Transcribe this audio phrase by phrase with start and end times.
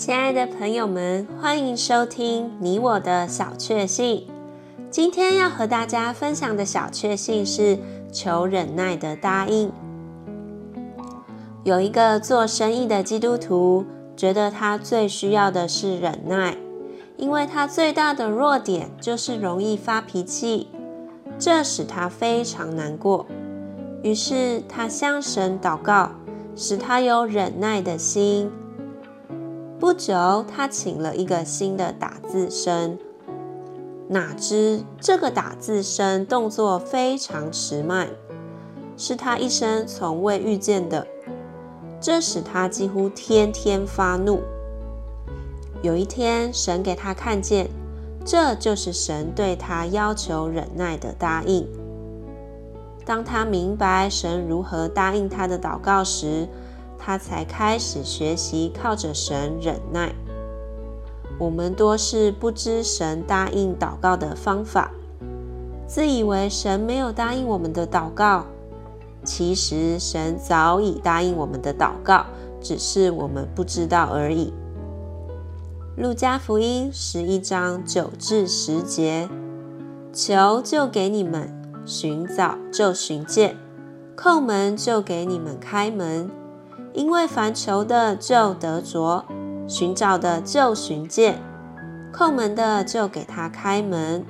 [0.00, 4.26] 亲爱的朋友们，欢迎收听你我的小确幸。
[4.90, 7.78] 今天要和大家分享的小确幸是
[8.10, 9.70] 求忍耐的答应。
[11.64, 13.84] 有一个做生意的基督徒，
[14.16, 16.56] 觉得他最需要的是忍耐，
[17.18, 20.68] 因为他最大的弱点就是容易发脾气，
[21.38, 23.26] 这使他非常难过。
[24.02, 26.12] 于是他向神祷告，
[26.56, 28.50] 使他有忍耐的心。
[29.80, 32.98] 不久，他请了一个新的打字生，
[34.08, 38.10] 哪知这个打字生动作非常迟慢，
[38.98, 41.06] 是他一生从未遇见的。
[41.98, 44.42] 这使他几乎天天发怒。
[45.80, 47.66] 有一天，神给他看见，
[48.22, 51.66] 这就是神对他要求忍耐的答应。
[53.06, 56.46] 当他明白神如何答应他的祷告时，
[57.02, 60.14] 他才开始学习靠着神忍耐。
[61.38, 64.90] 我们多是不知神答应祷告的方法，
[65.86, 68.44] 自以为神没有答应我们的祷告，
[69.24, 72.26] 其实神早已答应我们的祷告，
[72.60, 74.52] 只是我们不知道而已。
[75.96, 79.28] 路加福音十一章九至十节：
[80.12, 81.50] 求就给你们，
[81.86, 83.56] 寻找就寻见，
[84.14, 86.30] 叩门就给你们开门。
[86.93, 89.25] 因为凡求的就得着，
[89.67, 91.41] 寻找的就寻见，
[92.13, 94.25] 叩门的就给他开门。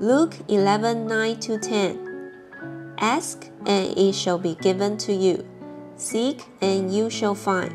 [0.00, 1.96] Luke 11:9 to 10
[2.98, 5.44] Ask and it shall be given to you.
[5.96, 7.70] Seek and you shall find.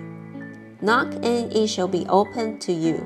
[0.82, 3.02] Knock and it shall be opened to you.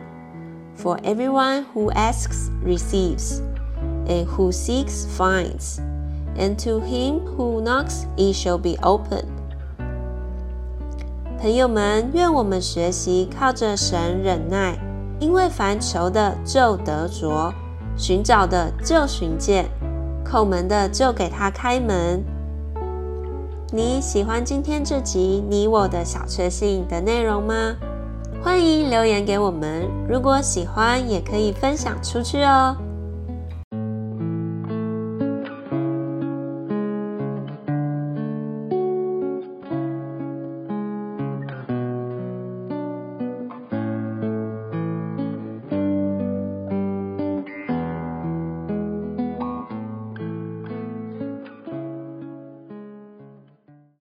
[0.75, 3.41] For everyone who asks receives,
[4.07, 5.79] and who seeks finds.
[6.36, 9.24] And to him who knocks, it shall be open
[11.38, 14.78] 朋友们，愿我们学习靠着神忍耐，
[15.18, 17.52] 因为凡求的就得着，
[17.96, 19.66] 寻找的就寻见，
[20.24, 22.24] 叩门的就给他开门。
[23.72, 27.76] 你喜欢今天这集你我的小确幸的内容吗？
[28.42, 32.76] 欢迎留言给我们，如果喜欢，也可以分享出去哦。